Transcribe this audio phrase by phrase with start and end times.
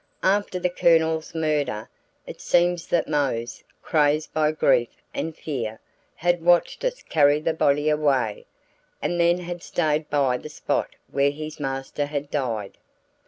[0.23, 1.87] After the Colonel's murder,
[2.25, 5.79] it seems that Mose, crazed by grief and fear,
[6.15, 8.47] had watched us carry the body away,
[8.99, 12.79] and then had stayed by the spot where his master had died.